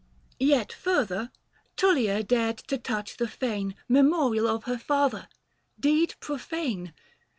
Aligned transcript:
Yet 0.39 0.73
further, 0.73 1.29
Tullia 1.77 2.23
dared 2.27 2.57
to 2.69 2.79
touch 2.79 3.17
the 3.17 3.27
fane 3.27 3.75
740 3.85 3.85
Memorial 3.87 4.47
of 4.47 4.63
her 4.63 4.79
father— 4.79 5.27
deed 5.87 6.15
profane 6.19 6.95